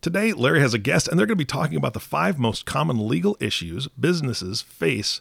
[0.00, 2.64] Today, Larry has a guest, and they're going to be talking about the five most
[2.64, 5.20] common legal issues businesses face.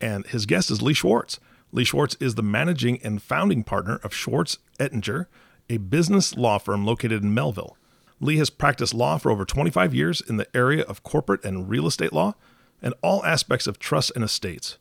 [0.00, 1.38] And his guest is Lee Schwartz.
[1.70, 5.28] Lee Schwartz is the managing and founding partner of Schwartz Ettinger,
[5.70, 7.76] a business law firm located in Melville.
[8.20, 11.86] Lee has practiced law for over 25 years in the area of corporate and real
[11.86, 12.34] estate law
[12.82, 14.76] and all aspects of trusts and estates.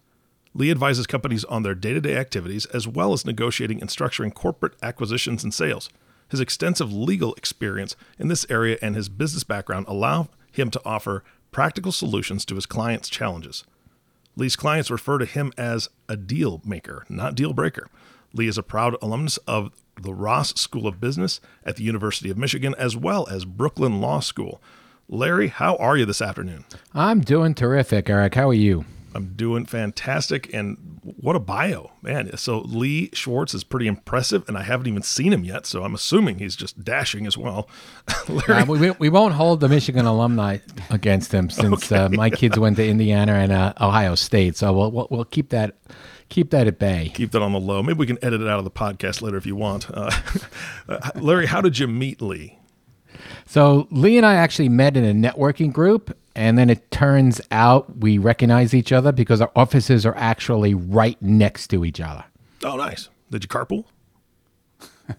[0.56, 4.34] Lee advises companies on their day to day activities as well as negotiating and structuring
[4.34, 5.90] corporate acquisitions and sales.
[6.30, 11.24] His extensive legal experience in this area and his business background allow him to offer
[11.52, 13.64] practical solutions to his clients' challenges.
[14.36, 17.88] Lee's clients refer to him as a deal maker, not deal breaker.
[18.34, 22.38] Lee is a proud alumnus of the Ross School of Business at the University of
[22.38, 24.62] Michigan, as well as Brooklyn Law School.
[25.08, 26.66] Larry, how are you this afternoon?
[26.94, 28.36] I'm doing terrific, Eric.
[28.36, 28.86] How are you?
[29.16, 30.54] I'm doing fantastic.
[30.54, 32.36] And what a bio, man.
[32.36, 35.66] So Lee Schwartz is pretty impressive, and I haven't even seen him yet.
[35.66, 37.70] So I'm assuming he's just dashing as well.
[38.28, 40.58] uh, we, we won't hold the Michigan alumni
[40.90, 44.58] against him since okay, uh, my kids went to Indiana and uh, Ohio State.
[44.58, 45.76] So we'll, we'll, we'll, keep that.
[46.28, 47.12] Keep that at bay.
[47.14, 47.84] Keep that on the low.
[47.84, 49.90] Maybe we can edit it out of the podcast later if you want.
[49.92, 50.10] Uh,
[50.90, 52.58] uh, Larry, how did you meet Lee?
[53.46, 57.98] So Lee and I actually met in a networking group, and then it turns out
[57.98, 62.26] we recognize each other because our offices are actually right next to each other.
[62.64, 63.10] Oh, nice.
[63.30, 63.86] Did you carpool?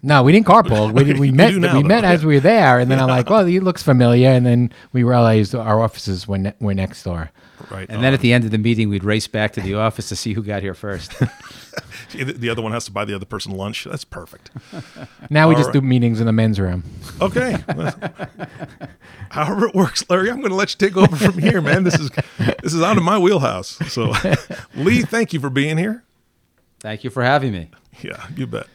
[0.02, 0.92] No, we didn't carpool.
[0.96, 1.54] We, we met.
[1.54, 1.88] Now, we though.
[1.88, 2.10] met yeah.
[2.10, 3.04] as we were there, and then yeah.
[3.04, 6.74] I'm like, "Well, he looks familiar." And then we realized our offices were ne- were
[6.74, 7.30] next door.
[7.70, 7.88] Right.
[7.88, 10.08] And then at um, the end of the meeting, we'd race back to the office
[10.10, 11.12] to see who got here first.
[12.12, 13.84] the other one has to buy the other person lunch.
[13.84, 14.50] That's perfect.
[15.28, 15.72] Now we All just right.
[15.74, 16.84] do meetings in the men's room.
[17.20, 17.56] Okay.
[19.30, 21.82] However it works, Larry, I'm going to let you take over from here, man.
[21.82, 22.10] This is
[22.62, 23.70] this is out of my wheelhouse.
[23.92, 24.12] So,
[24.76, 26.04] Lee, thank you for being here.
[26.78, 27.70] Thank you for having me.
[28.02, 28.68] Yeah, you bet.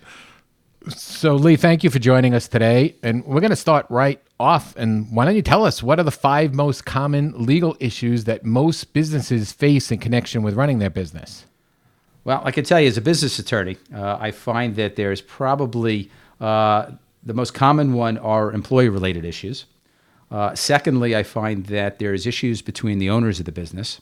[0.90, 2.96] So, Lee, thank you for joining us today.
[3.04, 4.76] And we're going to start right off.
[4.76, 8.44] And why don't you tell us what are the five most common legal issues that
[8.44, 11.46] most businesses face in connection with running their business?
[12.24, 16.10] Well, I can tell you, as a business attorney, uh, I find that there's probably
[16.40, 16.92] uh,
[17.24, 19.66] the most common one are employee related issues.
[20.32, 24.02] Uh, secondly, I find that there's issues between the owners of the business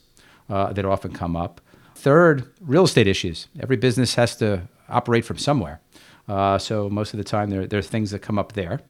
[0.49, 1.59] uh, that often come up.
[1.95, 3.47] Third, real estate issues.
[3.59, 5.81] Every business has to operate from somewhere.
[6.29, 8.81] Uh, so most of the time, there, there are things that come up there.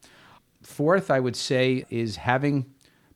[0.62, 2.66] Fourth, I would say, is having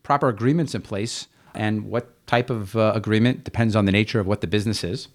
[0.01, 1.27] proper agreements in place.
[1.53, 5.09] And what type of uh, agreement depends on the nature of what the business is.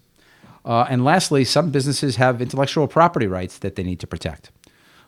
[0.64, 4.50] Uh, and lastly, some businesses have intellectual property rights that they need to protect.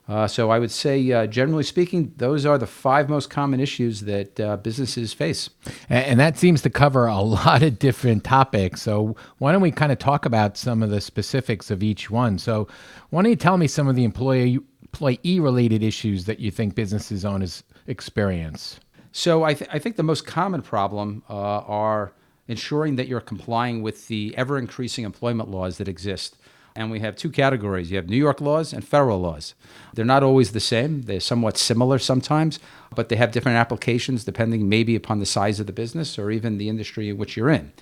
[0.08, 4.00] Uh, so I would say, uh, generally speaking, those are the five most common issues
[4.00, 5.50] that uh, businesses face.
[5.88, 8.82] And, and, that seems to cover a lot of different topics.
[8.82, 12.38] So why don't we kind of talk about some of the specifics of each one?
[12.38, 12.66] So
[13.10, 16.74] why don't you tell me some of the employee employee related issues that you think
[16.74, 18.80] businesses owners experience?
[19.12, 22.12] So I, th- I think the most common problem uh, are
[22.48, 26.36] ensuring that you're complying with the ever increasing employment laws that exist.
[26.76, 29.54] And we have two categories you have New York laws and federal laws.
[29.94, 32.60] They're not always the same, they're somewhat similar sometimes,
[32.94, 36.58] but they have different applications depending maybe upon the size of the business or even
[36.58, 37.72] the industry in which you're in.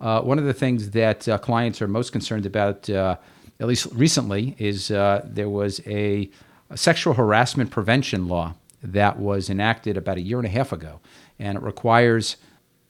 [0.00, 3.16] Uh, one of the things that uh, clients are most concerned about, uh,
[3.60, 6.28] at least recently, is uh, there was a,
[6.70, 11.00] a sexual harassment prevention law that was enacted about a year and a half ago.
[11.38, 12.36] And it requires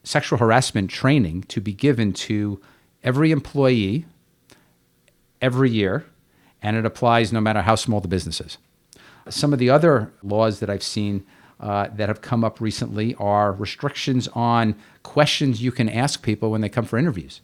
[0.02, 2.60] sexual harassment training to be given to
[3.02, 4.06] every employee
[5.44, 6.06] every year,
[6.62, 8.56] and it applies no matter how small the business is.
[9.28, 11.24] Some of the other laws that I've seen
[11.60, 16.62] uh, that have come up recently are restrictions on questions you can ask people when
[16.62, 17.42] they come for interviews.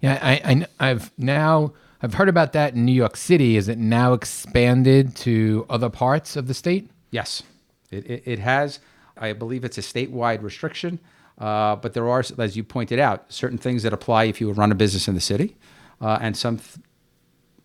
[0.00, 3.56] Yeah, I, I, have now I've heard about that in New York City.
[3.56, 6.88] Is it now expanded to other parts of the state?
[7.10, 7.42] Yes,
[7.90, 8.78] it, it, it has.
[9.16, 11.00] I believe it's a statewide restriction.
[11.38, 14.72] Uh, but there are, as you pointed out, certain things that apply if you run
[14.72, 15.56] a business in the city,
[16.00, 16.78] uh, and some th-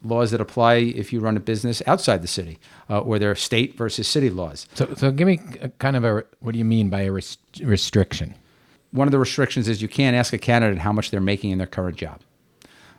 [0.03, 2.59] laws that apply if you run a business outside the city,
[2.89, 4.68] uh, or there are state versus city laws.
[4.74, 5.39] So, so give me
[5.80, 8.36] kind of a what do you mean by a res- restriction?
[8.92, 11.57] One of the restrictions is you can't ask a candidate how much they're making in
[11.57, 12.21] their current job,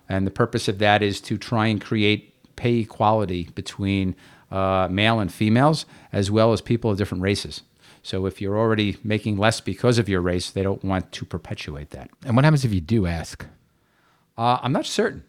[0.09, 4.15] and the purpose of that is to try and create pay equality between
[4.51, 7.63] uh, male and females, as well as people of different races.
[8.03, 11.91] So if you're already making less because of your race, they don't want to perpetuate
[11.91, 12.11] that.
[12.25, 13.47] And what happens if you do ask?
[14.37, 15.25] Uh, I'm not certain.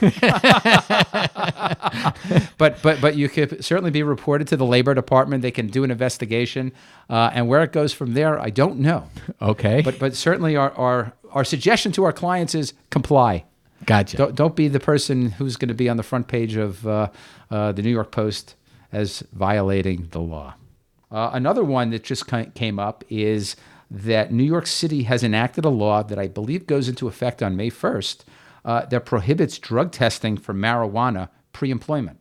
[2.58, 5.42] but but but you could certainly be reported to the labor department.
[5.42, 6.72] They can do an investigation,
[7.08, 9.08] uh, and where it goes from there, I don't know.
[9.40, 9.82] Okay.
[9.82, 13.44] But but certainly our our, our suggestion to our clients is comply.
[13.84, 14.16] gotcha.
[14.16, 17.08] Don't, don't be the person who's going to be on the front page of uh,
[17.50, 18.54] uh, the New York Post
[18.92, 20.54] as violating the law.
[21.10, 23.56] Uh, another one that just came up is
[23.90, 27.56] that New York City has enacted a law that I believe goes into effect on
[27.56, 28.24] May 1st
[28.66, 32.18] uh, that prohibits drug testing for marijuana pre employment,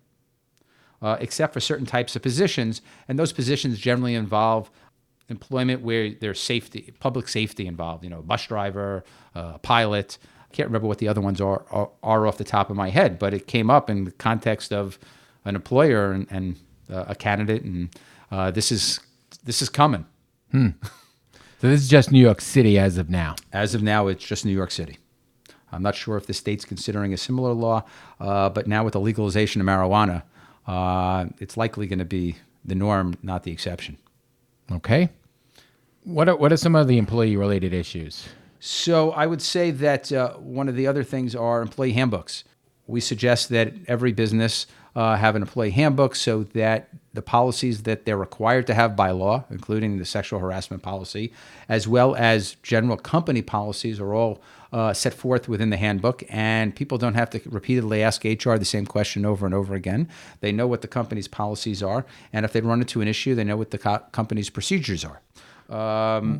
[1.01, 2.81] uh, except for certain types of positions.
[3.09, 4.71] And those positions generally involve
[5.27, 9.03] employment where there's safety, public safety involved, you know, bus driver,
[9.33, 10.19] uh, pilot.
[10.49, 12.91] I can't remember what the other ones are, are, are off the top of my
[12.91, 14.97] head, but it came up in the context of
[15.43, 16.55] an employer and, and
[16.93, 17.89] uh, a candidate, and
[18.31, 18.99] uh, this is
[19.43, 20.05] this is coming.
[21.59, 23.35] So this is just New York City as of now.
[23.51, 24.99] As of now, it's just New York City.
[25.75, 27.83] I'm not sure if the state's considering a similar law,
[28.19, 30.23] uh, but now with the legalization of marijuana,
[30.67, 33.97] uh, it's likely going to be the norm, not the exception.
[34.71, 35.09] Okay.
[36.03, 38.27] What are, what are some of the employee related issues?
[38.59, 42.43] So I would say that uh, one of the other things are employee handbooks.
[42.87, 48.05] We suggest that every business uh, have an employee handbook so that the policies that
[48.05, 51.33] they're required to have by law, including the sexual harassment policy,
[51.67, 54.41] as well as general company policies, are all
[54.75, 56.23] uh, set forth within the handbook.
[56.27, 60.09] And people don't have to repeatedly ask HR the same question over and over again.
[60.41, 63.45] They know what the company's policies are, and if they run into an issue, they
[63.45, 65.21] know what the co- company's procedures are.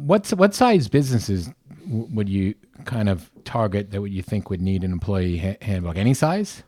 [0.05, 1.49] What's what size businesses
[1.87, 5.57] w- would you kind of target that would you think would need an employee ha-
[5.61, 5.95] handbook?
[5.95, 6.63] Any size?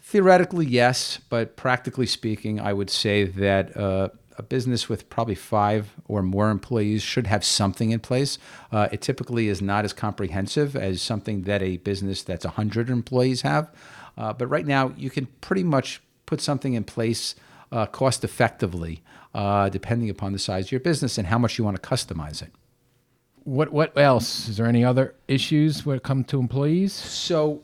[0.00, 5.94] Theoretically, yes, but practically speaking, I would say that uh, a business with probably five
[6.06, 8.38] or more employees should have something in place.
[8.70, 13.42] Uh, it typically is not as comprehensive as something that a business that's 100 employees
[13.42, 13.70] have.
[14.16, 17.34] Uh, but right now, you can pretty much put something in place
[17.72, 19.02] uh, cost effectively,
[19.34, 22.40] uh, depending upon the size of your business and how much you want to customize
[22.42, 22.52] it.
[23.44, 24.48] What what else?
[24.48, 26.92] Is there any other issues when it comes to employees?
[26.92, 27.62] So,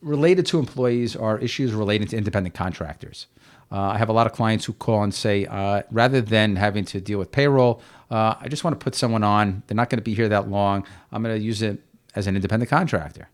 [0.00, 3.26] related to employees are issues relating to independent contractors.
[3.72, 6.84] Uh, I have a lot of clients who call and say, uh, rather than having
[6.86, 7.80] to deal with payroll,
[8.10, 9.62] uh, I just want to put someone on.
[9.66, 10.84] They're not going to be here that long.
[11.12, 11.80] I'm going to use it
[12.14, 13.28] as an independent contractor.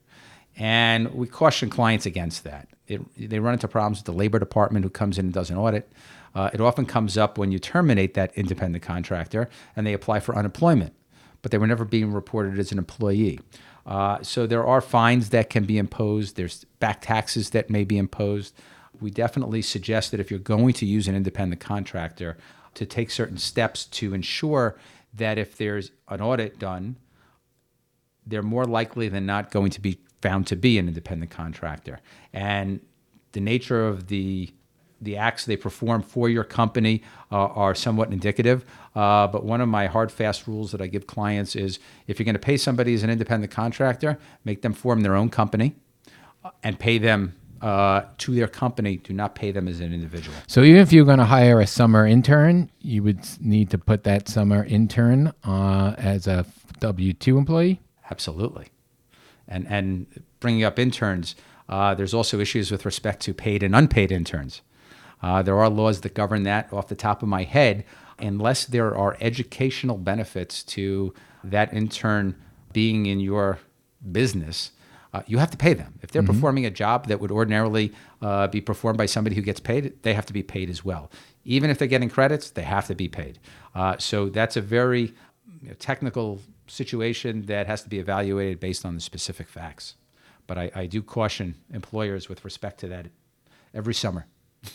[0.56, 2.68] And we caution clients against that.
[2.86, 5.56] It, they run into problems with the labor department who comes in and does an
[5.56, 5.90] audit.
[6.34, 10.36] Uh, it often comes up when you terminate that independent contractor and they apply for
[10.36, 10.92] unemployment,
[11.40, 13.40] but they were never being reported as an employee.
[13.86, 16.36] Uh, so there are fines that can be imposed.
[16.36, 18.54] There's back taxes that may be imposed.
[19.00, 22.36] We definitely suggest that if you're going to use an independent contractor,
[22.76, 24.76] to take certain steps to ensure
[25.14, 26.96] that if there's an audit done,
[28.26, 32.00] they're more likely than not going to be found to be an independent contractor.
[32.32, 32.80] And
[33.32, 34.52] the nature of the
[34.98, 38.64] the acts they perform for your company uh, are somewhat indicative.
[38.94, 42.24] Uh, but one of my hard, fast rules that I give clients is if you're
[42.24, 45.74] going to pay somebody as an independent contractor, make them form their own company
[46.42, 48.96] uh, and pay them uh, to their company.
[48.98, 50.36] Do not pay them as an individual.
[50.46, 54.04] So even if you're going to hire a summer intern, you would need to put
[54.04, 56.44] that summer intern uh, as a
[56.80, 57.80] W two employee.
[58.10, 58.68] Absolutely.
[59.48, 60.06] And, and
[60.40, 61.36] bringing up interns,
[61.68, 64.62] uh, there's also issues with respect to paid and unpaid interns.
[65.22, 67.84] Uh, there are laws that govern that off the top of my head,
[68.18, 72.34] unless there are educational benefits to that intern
[72.72, 73.58] being in your
[74.12, 74.72] business.
[75.16, 75.98] Uh, you have to pay them.
[76.02, 79.60] If they're performing a job that would ordinarily uh, be performed by somebody who gets
[79.60, 81.10] paid, they have to be paid as well.
[81.46, 83.38] Even if they're getting credits, they have to be paid.
[83.74, 85.14] Uh, so that's a very
[85.62, 89.94] you know, technical situation that has to be evaluated based on the specific facts.
[90.46, 93.06] But I, I do caution employers with respect to that
[93.72, 94.26] every summer.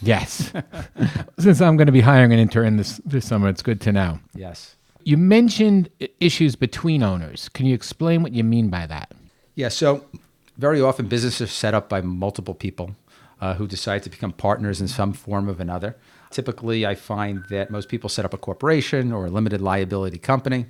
[0.02, 0.52] Yes.
[1.38, 4.20] Since I'm going to be hiring an intern this this summer, it's good to know.
[4.34, 4.76] Yes.
[5.04, 7.48] You mentioned issues between owners.
[7.50, 9.12] Can you explain what you mean by that?
[9.56, 10.06] Yeah, so
[10.62, 12.96] very often businesses are set up by multiple people
[13.42, 15.98] uh, who decide to become partners in some form of another.
[16.30, 20.68] Typically, I find that most people set up a corporation or a limited liability company.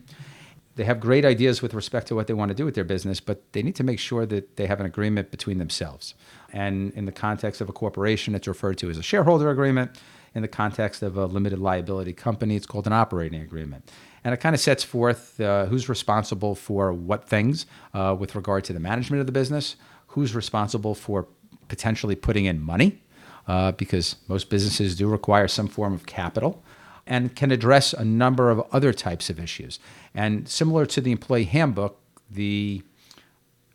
[0.78, 3.20] They have great ideas with respect to what they want to do with their business,
[3.20, 6.16] but they need to make sure that they have an agreement between themselves.
[6.54, 10.00] And in the context of a corporation, it's referred to as a shareholder agreement.
[10.34, 13.92] In the context of a limited liability company, it's called an operating agreement.
[14.24, 18.64] And it kind of sets forth uh, who's responsible for what things uh, with regard
[18.66, 19.76] to the management of the business,
[20.08, 21.28] who's responsible for
[21.68, 23.02] potentially putting in money,
[23.48, 26.64] uh, because most businesses do require some form of capital,
[27.08, 29.80] and can address a number of other types of issues.
[30.14, 32.00] And similar to the employee handbook,
[32.30, 32.84] the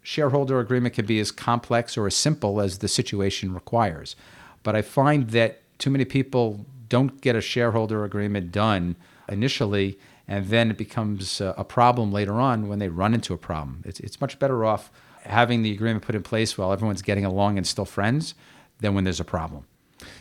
[0.02, 4.14] shareholder agreement can be as complex or as simple as the situation requires.
[4.62, 8.94] But I find that too many people don't get a shareholder agreement done
[9.28, 13.38] initially, and then it becomes uh, a problem later on when they run into a
[13.38, 13.82] problem.
[13.84, 14.90] It's, it's much better off
[15.22, 18.34] having the agreement put in place while everyone's getting along and still friends
[18.80, 19.66] than when there's a problem.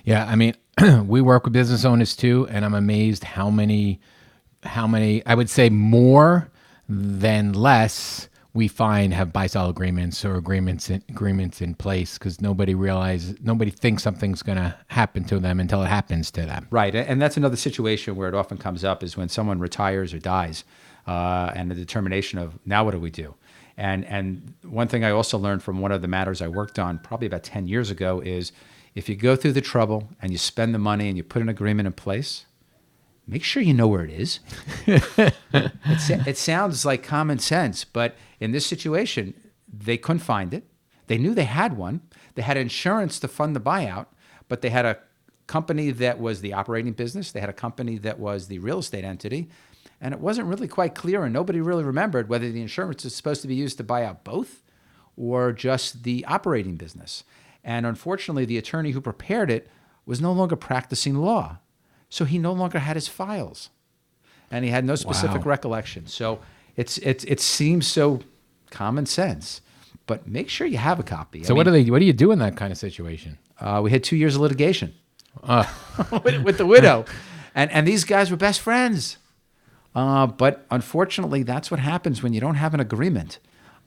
[0.04, 0.56] Yeah, I mean,
[1.06, 4.00] we work with business owners too, and I'm amazed how many,
[4.64, 6.50] how many, I would say more
[6.88, 12.74] than less we find have buy-sell agreements or agreements in, agreements in place because nobody
[12.74, 16.66] realizes nobody thinks something's going to happen to them until it happens to them.
[16.72, 20.20] Right, and that's another situation where it often comes up is when someone retires or
[20.20, 20.64] dies,
[21.06, 23.36] uh, and the determination of now what do we do?
[23.78, 26.98] And and one thing I also learned from one of the matters I worked on
[27.00, 28.54] probably about ten years ago is
[28.96, 31.50] if you go through the trouble and you spend the money and you put an
[31.50, 32.46] agreement in place,
[33.28, 34.40] make sure you know where it is.
[34.86, 39.34] it, it sounds like common sense, but in this situation,
[39.68, 40.66] they couldn't find it.
[41.08, 42.02] They knew they had one.
[42.36, 44.08] They had insurance to fund the buyout,
[44.48, 45.00] but they had a
[45.48, 47.32] company that was the operating business.
[47.32, 49.50] They had a company that was the real estate entity.
[50.02, 53.42] And it wasn't really quite clear, and nobody really remembered whether the insurance was supposed
[53.44, 54.62] to be used to buy out both
[55.16, 57.24] or just the operating business.
[57.64, 59.70] And unfortunately, the attorney who prepared it
[60.06, 61.60] was no longer practicing law.
[62.10, 63.70] So he no longer had his files.
[64.52, 65.52] And he had no specific wow.
[65.52, 66.08] recollection.
[66.08, 66.40] So
[66.76, 68.22] it's, it's, it seems so
[68.70, 69.62] common sense,
[70.06, 71.44] but make sure you have a copy.
[71.44, 71.92] So I what mean, do they?
[71.92, 73.38] What do you do in that kind of situation?
[73.60, 74.94] Uh, we had two years of litigation
[75.44, 75.66] uh.
[76.24, 77.06] with, with, the widow,
[77.56, 79.18] and and these guys were best friends.
[79.96, 83.40] Uh, but unfortunately, that's what happens when you don't have an agreement.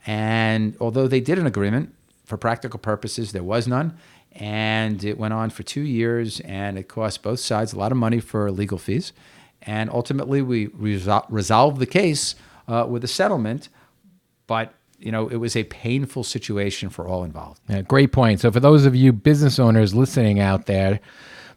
[0.06, 1.94] And although they did an agreement,
[2.28, 3.96] for practical purposes, there was none.
[4.32, 7.99] And it went on for two years, and it cost both sides a lot of
[7.99, 9.12] money for legal fees.
[9.62, 12.37] And ultimately, we resol- resolved the case
[12.68, 13.68] uh, with a settlement.
[14.47, 17.61] But you know, it was a painful situation for all involved.
[17.68, 18.40] Yeah, great point.
[18.40, 21.00] So, for those of you business owners listening out there,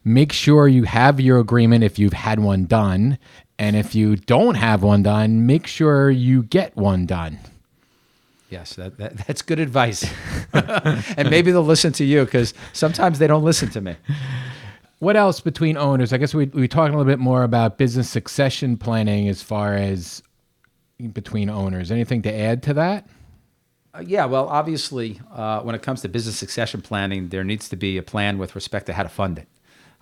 [0.04, 3.18] make sure you have your agreement if you've had one done.
[3.58, 7.40] And if you don't have one done, make sure you get one done.
[8.52, 10.06] Yes, that, that that's good advice.
[10.54, 13.96] and maybe they'll listen to you because sometimes they don't listen to me.
[15.00, 16.12] What else between owners?
[16.12, 19.76] I guess we we talking a little bit more about business succession planning as far
[19.76, 20.22] as
[21.14, 21.92] between owners.
[21.92, 23.08] Anything to add to that?
[23.94, 27.76] Uh, yeah, well, obviously, uh, when it comes to business succession planning, there needs to
[27.76, 29.48] be a plan with respect to how to fund it.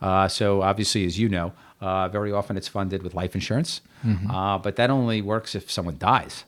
[0.02, 4.30] Uh, so, obviously, as you know, uh, very often it's funded with life insurance, mm-hmm.
[4.30, 6.46] Uh, but that only works if someone dies.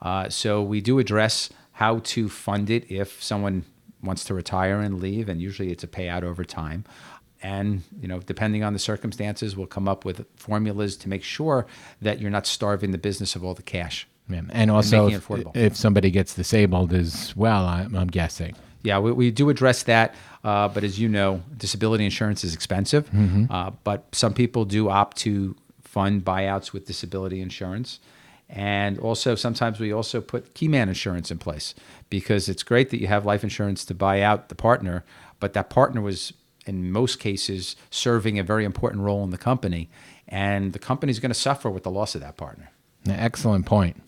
[0.00, 3.64] Uh, so, we do address how to fund it if someone
[4.02, 6.84] wants to retire and leave, and usually it's a payout over time.
[7.40, 11.66] And you know depending on the circumstances we'll come up with formulas to make sure
[12.02, 14.08] that you're not starving the business of all the cash.
[14.28, 14.42] Yeah.
[14.50, 18.56] and also and if, if, somebody gets disabled as well I'm, I'm guessing.
[18.82, 23.08] Yeah we, we do address that uh, but as you know disability insurance is expensive.
[23.10, 23.44] Mm-hmm.
[23.50, 28.00] uh, but some people do opt to fund buyouts with disability insurance
[28.48, 31.74] and also sometimes we also put key man insurance in place
[32.08, 35.04] because it's great that you have life insurance to buy out the partner
[35.40, 36.32] but that partner was
[36.68, 39.88] in most cases, serving a very important role in the company.
[40.28, 42.70] And the company is going to suffer with the loss of that partner.
[43.08, 44.02] Excellent point.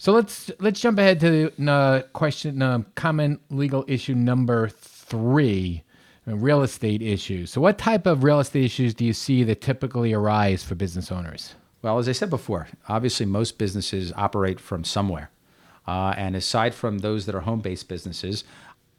[0.00, 5.82] So let's let's jump ahead to uh, question uh, common legal issue number three,
[6.28, 7.50] uh, real estate issues.
[7.50, 11.10] So, what type of real estate issues do you see that typically arise for business
[11.10, 11.56] owners?
[11.82, 15.30] Well, as I said before, obviously most businesses operate from somewhere.
[15.86, 18.44] Uh, and aside from those that are home based businesses,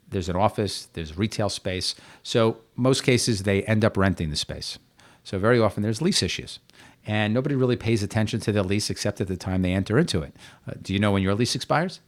[0.09, 1.93] there's an office, there's retail space.
[2.23, 4.79] So most cases they end up renting the space.
[5.23, 6.59] So very often there's lease issues.
[7.05, 10.21] And nobody really pays attention to the lease except at the time they enter into
[10.21, 10.35] it.
[10.67, 12.01] Uh, do you know when your lease expires?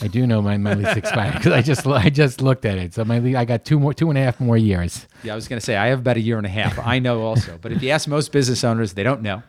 [0.00, 2.94] I do know my, my lease expired because I just I just looked at it.
[2.94, 5.06] So my I got two more two and a half more years.
[5.22, 6.78] Yeah, I was going to say I have about a year and a half.
[6.78, 9.42] I know also, but if you ask most business owners, they don't know.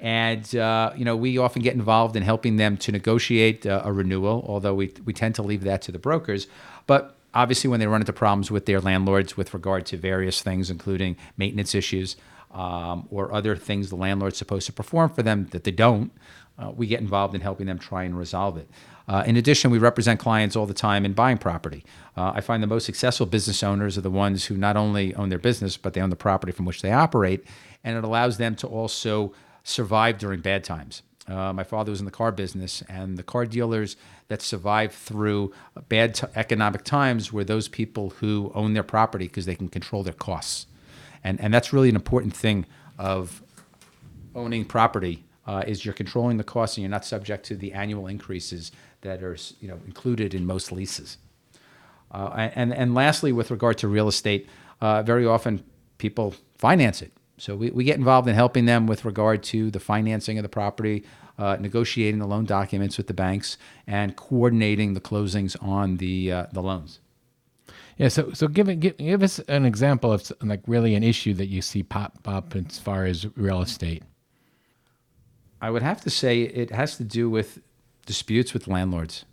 [0.00, 3.92] And uh, you know, we often get involved in helping them to negotiate uh, a
[3.92, 6.46] renewal, although we we tend to leave that to the brokers.
[6.86, 10.70] But obviously, when they run into problems with their landlords with regard to various things,
[10.70, 12.16] including maintenance issues
[12.50, 16.12] um, or other things the landlord's supposed to perform for them that they don't,
[16.58, 18.68] uh, we get involved in helping them try and resolve it.
[19.06, 21.84] Uh, in addition, we represent clients all the time in buying property.
[22.16, 25.30] Uh, I find the most successful business owners are the ones who not only own
[25.30, 27.44] their business, but they own the property from which they operate,
[27.82, 29.32] and it allows them to also
[29.64, 31.02] survive during bad times.
[31.28, 33.96] Uh, my father was in the car business, and the car dealers
[34.28, 35.52] that survived through
[35.88, 40.02] bad t- economic times were those people who own their property because they can control
[40.02, 40.66] their costs.
[41.22, 42.66] And, and that's really an important thing
[42.98, 43.42] of
[44.34, 48.06] owning property uh, is you're controlling the costs and you're not subject to the annual
[48.06, 51.18] increases that are you know included in most leases.
[52.12, 54.48] Uh, and and lastly, with regard to real estate,
[54.80, 55.62] uh, very often
[55.98, 57.12] people finance it.
[57.40, 60.48] So we, we get involved in helping them with regard to the financing of the
[60.50, 61.04] property,
[61.38, 63.56] uh, negotiating the loan documents with the banks,
[63.86, 67.00] and coordinating the closings on the uh, the loans.
[67.96, 71.46] Yeah, so so give, give give us an example of like really an issue that
[71.46, 74.02] you see pop up as far as real estate.
[75.62, 77.60] I would have to say it has to do with
[78.04, 79.24] disputes with landlords.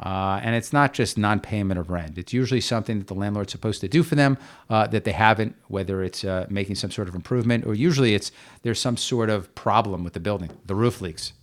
[0.00, 2.16] Uh, and it's not just non-payment of rent.
[2.16, 4.38] It's usually something that the landlord's supposed to do for them
[4.70, 8.32] uh, that they haven't, whether it's uh, making some sort of improvement or usually it's
[8.62, 10.50] there's some sort of problem with the building.
[10.64, 11.34] The roof leaks,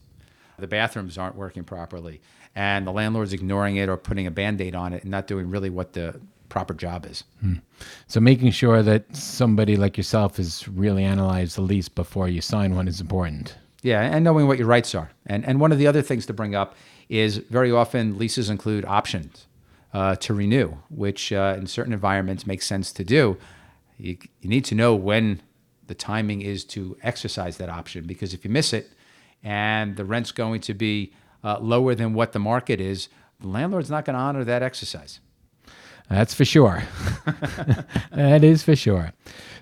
[0.58, 2.20] the bathrooms aren't working properly,
[2.56, 5.70] and the landlord's ignoring it or putting a band-aid on it and not doing really
[5.70, 7.24] what the proper job is.
[7.42, 7.56] Hmm.
[8.08, 12.76] So making sure that somebody like yourself has really analyzed the lease before you sign
[12.76, 13.56] one is important.
[13.88, 15.12] Yeah, and knowing what your rights are.
[15.26, 16.76] And and one of the other things to bring up
[17.08, 19.48] is very often leases include options
[19.94, 23.38] uh, to renew, which uh, in certain environments makes sense to do.
[23.98, 25.42] You, you need to know when
[25.86, 28.92] the timing is to exercise that option because if you miss it
[29.42, 33.08] and the rent's going to be uh, lower than what the market is,
[33.40, 35.22] the landlord's not going to honor that exercise.
[36.10, 36.84] That's for sure.
[38.12, 39.12] that is for sure.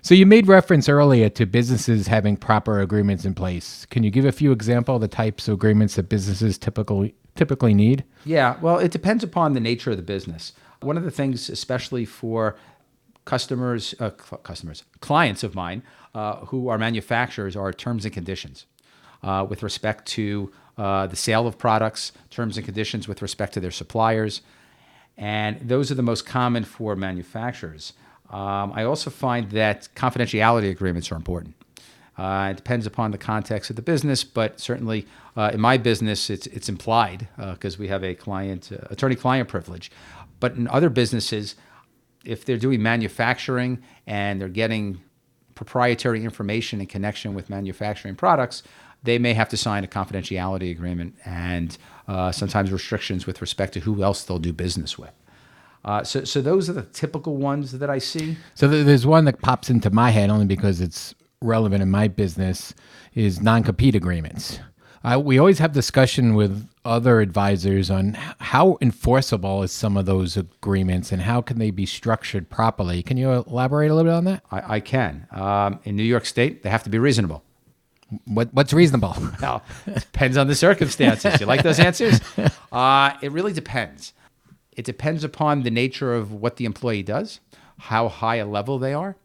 [0.02, 3.86] So you made reference earlier to businesses having proper agreements in place.
[3.86, 7.74] Can you give a few example of the types of agreements that businesses typically typically
[7.74, 8.04] need?
[8.24, 10.52] Yeah, well, it depends upon the nature of the business.
[10.80, 12.56] One of the things, especially for
[13.24, 15.82] customers, uh, cl- customers, clients of mine
[16.14, 18.66] uh, who are manufacturers, are terms and conditions
[19.22, 23.60] uh, with respect to uh, the sale of products, terms and conditions with respect to
[23.60, 24.42] their suppliers,
[25.16, 27.92] and those are the most common for manufacturers.
[28.30, 31.54] Um, I also find that confidentiality agreements are important.
[32.18, 35.06] Uh, it depends upon the context of the business, but certainly
[35.36, 39.48] uh, in my business, it's, it's implied because uh, we have a client uh, attorney-client
[39.48, 39.90] privilege.
[40.40, 41.56] But in other businesses,
[42.24, 45.00] if they're doing manufacturing and they're getting
[45.54, 48.62] proprietary information in connection with manufacturing products,
[49.06, 53.80] they may have to sign a confidentiality agreement and uh, sometimes restrictions with respect to
[53.80, 55.12] who else they'll do business with.
[55.84, 58.36] Uh, so, so those are the typical ones that I see.
[58.54, 62.74] So there's one that pops into my head only because it's relevant in my business
[63.14, 64.58] is non-compete agreements.
[65.04, 70.36] Uh, we always have discussion with other advisors on how enforceable is some of those
[70.36, 73.04] agreements and how can they be structured properly.
[73.04, 74.42] Can you elaborate a little bit on that?
[74.50, 75.28] I, I can.
[75.30, 77.44] Um, in New York State, they have to be reasonable.
[78.26, 79.16] What, what's reasonable?
[79.42, 81.40] well, depends on the circumstances.
[81.40, 82.20] You like those answers?
[82.72, 84.12] Uh, it really depends.
[84.72, 87.40] It depends upon the nature of what the employee does,
[87.78, 89.16] how high a level they are.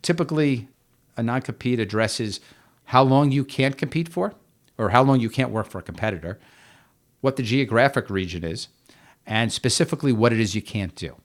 [0.00, 0.68] Typically,
[1.14, 2.40] a non compete addresses
[2.84, 4.32] how long you can't compete for
[4.78, 6.38] or how long you can't work for a competitor,
[7.20, 8.68] what the geographic region is,
[9.26, 11.16] and specifically what it is you can't do.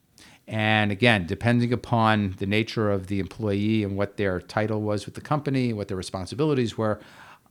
[0.50, 5.14] And again, depending upon the nature of the employee and what their title was with
[5.14, 7.00] the company, what their responsibilities were,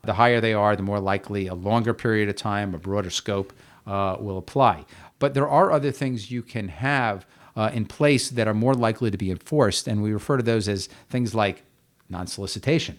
[0.02, 3.52] the higher they are, the more likely a longer period of time, a broader scope
[3.86, 4.84] uh, will apply.
[5.20, 9.12] But there are other things you can have uh, in place that are more likely
[9.12, 11.62] to be enforced, and we refer to those as things like
[12.08, 12.98] non solicitation.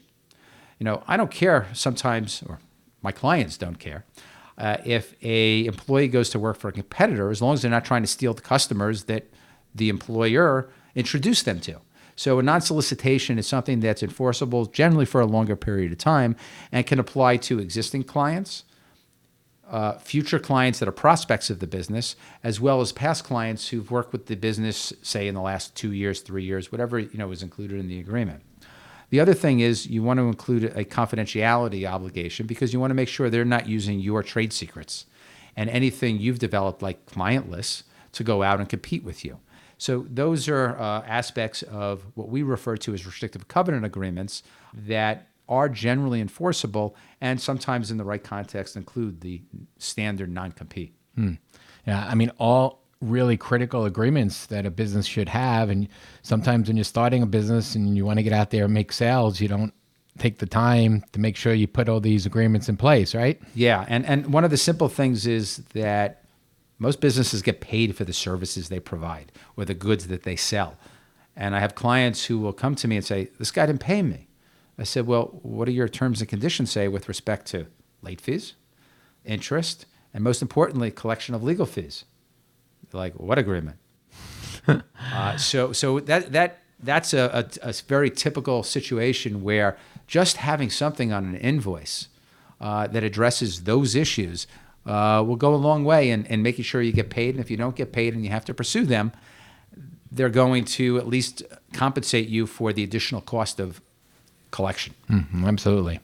[0.79, 2.59] You know, I don't care sometimes, or
[3.01, 4.05] my clients don't care.
[4.57, 7.83] Uh, if a employee goes to work for a competitor, as long as they're not
[7.83, 9.25] trying to steal the customers that
[9.73, 11.79] the employer introduced them to.
[12.15, 16.36] So a non-solicitation is something that's enforceable generally for a longer period of time
[16.71, 18.65] and can apply to existing clients,
[19.69, 23.89] uh, future clients that are prospects of the business, as well as past clients who've
[23.89, 27.27] worked with the business, say in the last two years, three years, whatever you know
[27.27, 28.43] was included in the agreement.
[29.12, 32.95] The other thing is you want to include a confidentiality obligation because you want to
[32.95, 35.05] make sure they're not using your trade secrets
[35.55, 39.39] and anything you've developed, like client lists, to go out and compete with you.
[39.79, 45.29] So those are uh, aspects of what we refer to as restrictive covenant agreements that
[45.47, 49.41] are generally enforceable and sometimes in the right context include the
[49.79, 50.93] standard non-compete.
[51.15, 51.33] Hmm.
[51.87, 55.69] Yeah, I mean all really critical agreements that a business should have.
[55.69, 55.87] And
[56.21, 58.91] sometimes when you're starting a business and you want to get out there and make
[58.91, 59.73] sales, you don't
[60.17, 63.41] take the time to make sure you put all these agreements in place, right?
[63.55, 63.85] Yeah.
[63.87, 66.25] And, and one of the simple things is that
[66.79, 70.77] most businesses get paid for the services they provide or the goods that they sell.
[71.35, 74.01] And I have clients who will come to me and say, This guy didn't pay
[74.01, 74.27] me.
[74.77, 77.67] I said, Well, what do your terms and conditions say with respect to
[78.01, 78.53] late fees,
[79.25, 82.05] interest, and most importantly, collection of legal fees?
[82.93, 83.77] like, what agreement?
[84.67, 90.69] uh, so, so that that that's a, a, a, very typical situation where just having
[90.69, 92.07] something on an invoice
[92.61, 94.47] uh, that addresses those issues
[94.89, 97.36] uh, will go a long way in, in making sure you get paid.
[97.36, 99.12] And if you don't get paid and you have to pursue them,
[100.12, 103.82] they're going to at least compensate you for the additional cost of
[104.49, 104.95] collection.
[105.10, 105.99] Mhm, absolutely.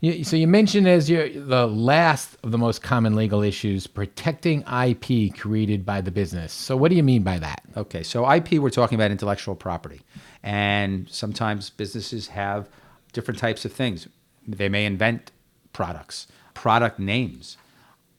[0.00, 4.62] You, so you mentioned as your the last of the most common legal issues protecting
[4.62, 6.52] IP created by the business.
[6.52, 7.62] So what do you mean by that?
[7.76, 10.00] Okay, so IP, we're talking about intellectual property.
[10.42, 12.68] And sometimes businesses have
[13.12, 14.08] different types of things.
[14.46, 15.30] They may invent
[15.72, 17.56] products, product names,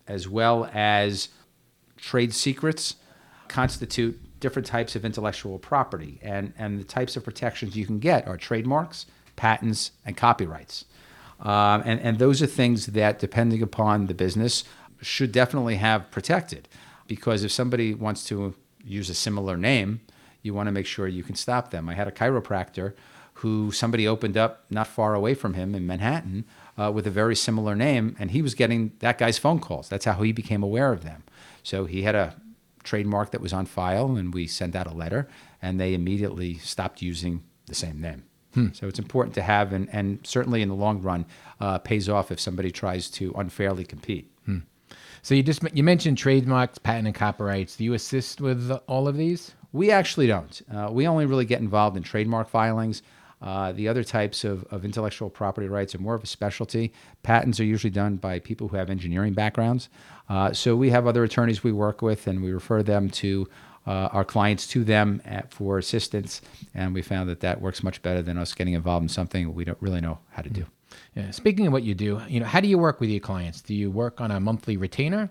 [0.07, 1.29] as well as
[1.97, 2.95] trade secrets
[3.47, 6.19] constitute different types of intellectual property.
[6.21, 10.85] And, and the types of protections you can get are trademarks, patents, and copyrights.
[11.39, 14.63] Um, and, and those are things that, depending upon the business,
[15.01, 16.67] should definitely have protected.
[17.07, 20.01] Because if somebody wants to use a similar name,
[20.41, 21.89] you want to make sure you can stop them.
[21.89, 22.93] I had a chiropractor
[23.35, 26.45] who somebody opened up not far away from him in Manhattan
[26.77, 29.89] uh, with a very similar name, and he was getting that guy's phone calls.
[29.89, 31.23] That's how he became aware of them.
[31.63, 32.35] So he had a
[32.83, 35.27] trademark that was on file, and we sent out a letter,
[35.61, 38.23] and they immediately stopped using the same name.
[38.73, 41.25] So it's important to have, and, and certainly in the long run,
[41.59, 44.31] uh, pays off if somebody tries to unfairly compete.
[45.21, 47.75] So you just you mentioned trademarks, patent, and copyrights.
[47.75, 49.53] Do you assist with all of these?
[49.73, 50.61] We actually don't.
[50.73, 53.03] Uh, we only really get involved in trademark filings.
[53.41, 56.91] Uh, the other types of, of intellectual property rights are more of a specialty.
[57.23, 59.89] Patents are usually done by people who have engineering backgrounds.
[60.27, 63.47] Uh, so we have other attorneys we work with, and we refer them to
[63.85, 66.41] uh, our clients to them at, for assistance.
[66.73, 69.63] And we found that that works much better than us getting involved in something we
[69.63, 70.65] don't really know how to do.
[71.15, 71.31] Yeah.
[71.31, 73.61] Speaking of what you do, you know, how do you work with your clients?
[73.61, 75.29] Do you work on a monthly retainer?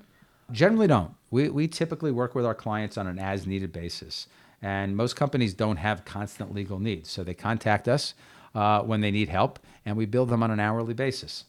[0.53, 1.15] Generally, don't.
[1.31, 4.29] We, we typically work with our clients on an as needed basis.
[4.67, 7.09] And most companies don't have constant legal needs.
[7.09, 8.15] So they contact us
[8.53, 11.45] uh, when they need help, and we bill them on an hourly basis.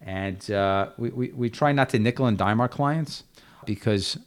[0.00, 3.24] And uh, we, we, we try not to nickel and dime our clients
[3.66, 4.18] because,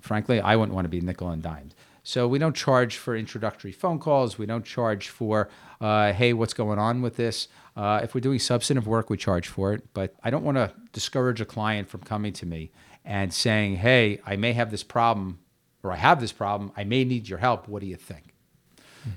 [0.00, 1.74] frankly, I wouldn't want to be nickel and dimed.
[2.02, 4.38] So we don't charge for introductory phone calls.
[4.38, 7.48] We don't charge for, uh, hey, what's going on with this?
[7.76, 9.92] Uh, if we're doing substantive work, we charge for it.
[9.92, 12.70] But I don't want to discourage a client from coming to me
[13.04, 15.40] and saying, hey, I may have this problem
[15.82, 16.72] or I have this problem.
[16.76, 17.68] I may need your help.
[17.68, 18.32] What do you think?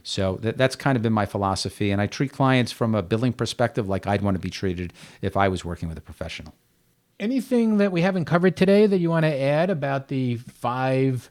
[0.03, 1.91] So that, that's kind of been my philosophy.
[1.91, 5.37] And I treat clients from a billing perspective like I'd want to be treated if
[5.37, 6.53] I was working with a professional.
[7.19, 11.29] Anything that we haven't covered today that you want to add about the five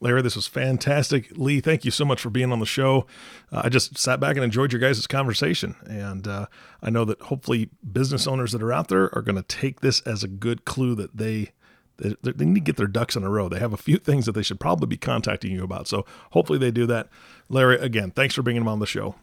[0.00, 1.30] Larry, this was fantastic.
[1.34, 3.06] Lee, thank you so much for being on the show.
[3.50, 5.76] Uh, I just sat back and enjoyed your guys' conversation.
[5.86, 6.44] And uh,
[6.82, 10.02] I know that hopefully business owners that are out there are going to take this
[10.02, 11.52] as a good clue that they,
[11.96, 13.48] they they need to get their ducks in a row.
[13.48, 15.88] They have a few things that they should probably be contacting you about.
[15.88, 17.08] So hopefully they do that.
[17.48, 19.14] Larry, again, thanks for bringing them on the show.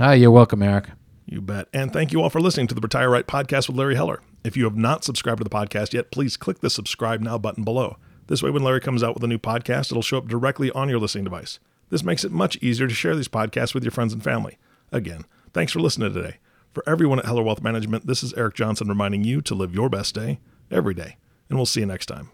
[0.00, 0.88] Ah, you're welcome, Eric.
[1.26, 1.68] You bet.
[1.74, 4.22] And thank you all for listening to the Retire Right podcast with Larry Heller.
[4.44, 7.64] If you have not subscribed to the podcast yet, please click the subscribe now button
[7.64, 7.96] below.
[8.26, 10.88] This way, when Larry comes out with a new podcast, it'll show up directly on
[10.88, 11.58] your listening device.
[11.90, 14.58] This makes it much easier to share these podcasts with your friends and family.
[14.90, 16.38] Again, thanks for listening today.
[16.72, 19.90] For everyone at Heller Wealth Management, this is Eric Johnson reminding you to live your
[19.90, 21.16] best day every day.
[21.48, 22.30] And we'll see you next time.